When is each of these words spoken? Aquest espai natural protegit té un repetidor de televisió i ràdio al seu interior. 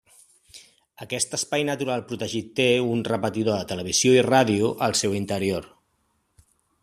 Aquest 1.05 1.35
espai 1.37 1.65
natural 1.67 2.03
protegit 2.13 2.47
té 2.61 2.67
un 2.95 3.05
repetidor 3.11 3.61
de 3.61 3.69
televisió 3.73 4.15
i 4.19 4.25
ràdio 4.31 4.71
al 4.87 4.97
seu 5.03 5.19
interior. 5.23 5.71